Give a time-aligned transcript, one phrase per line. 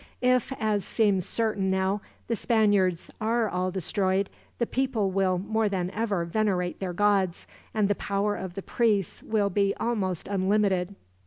[0.23, 5.91] If, as seems certain now, the Spaniards are all destroyed, the people will more than
[5.91, 10.95] ever venerate their gods, and the power of the priests will be almost unlimited.